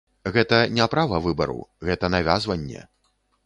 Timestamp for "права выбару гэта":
0.93-2.13